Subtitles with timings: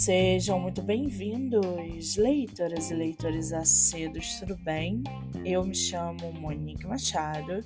[0.00, 5.02] Sejam muito bem-vindos, leitoras e leitores acedos, tudo bem?
[5.44, 7.62] Eu me chamo Monique Machado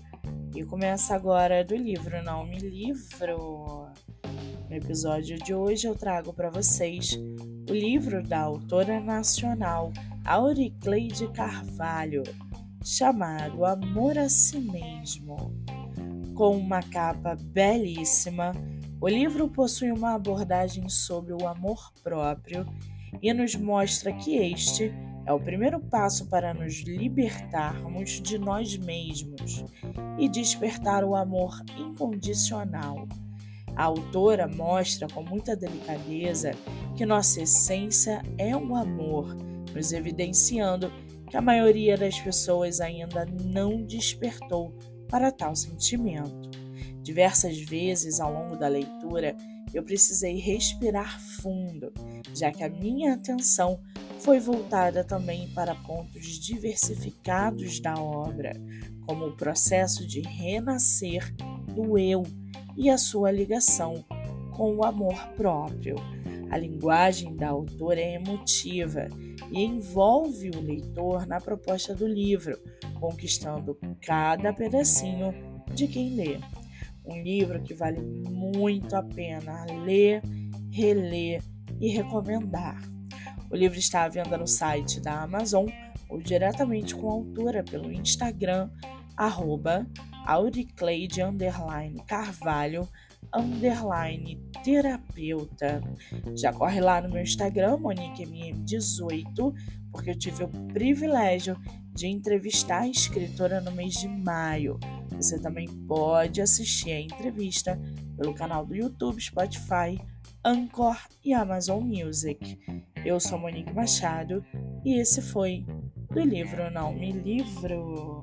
[0.53, 3.87] e começo agora do livro Não Me Livro.
[4.69, 7.17] No episódio de hoje eu trago para vocês
[7.71, 9.93] o livro da autora nacional
[10.25, 12.25] Auricleide Carvalho,
[12.85, 15.55] chamado Amor a Si Mesmo.
[16.35, 18.51] Com uma capa belíssima,
[19.05, 22.65] o livro possui uma abordagem sobre o amor próprio
[23.21, 24.95] e nos mostra que este
[25.27, 29.63] é o primeiro passo para nos libertarmos de nós mesmos
[30.19, 33.07] e despertar o amor incondicional.
[33.77, 36.53] A autora mostra com muita delicadeza
[36.97, 39.37] que nossa essência é o amor,
[39.75, 40.91] nos evidenciando
[41.29, 44.73] que a maioria das pessoas ainda não despertou
[45.11, 46.54] para tal sentimento.
[47.03, 49.37] Diversas vezes ao longo da leitura,
[49.73, 51.93] eu precisei respirar fundo,
[52.35, 53.81] já que a minha atenção
[54.21, 58.53] foi voltada também para pontos diversificados da obra,
[59.07, 61.35] como o processo de renascer
[61.75, 62.23] do eu
[62.77, 64.05] e a sua ligação
[64.53, 65.97] com o amor próprio.
[66.51, 69.09] A linguagem da autora é emotiva
[69.51, 72.59] e envolve o leitor na proposta do livro,
[73.01, 75.35] conquistando cada pedacinho
[75.75, 76.39] de quem lê.
[77.05, 80.23] Um livro que vale muito a pena ler,
[80.71, 81.43] reler
[81.81, 82.81] e recomendar.
[83.51, 85.67] O livro está à venda no site da Amazon
[86.09, 88.71] ou diretamente com a autora pelo Instagram,
[89.17, 89.87] arroba
[90.27, 91.21] auricleide
[92.07, 92.89] carvalho
[93.35, 95.83] underline terapeuta.
[96.37, 99.55] Já corre lá no meu Instagram, MoniqueMM18,
[99.93, 101.57] porque eu tive o privilégio
[101.93, 104.79] de entrevistar a escritora no mês de maio.
[105.17, 107.81] Você também pode assistir a entrevista
[108.17, 109.99] pelo canal do YouTube, Spotify,
[110.45, 112.59] Anchor e Amazon Music.
[113.05, 114.45] Eu sou Monique Machado
[114.85, 115.65] e esse foi
[116.11, 118.23] do livro Não Me Livro.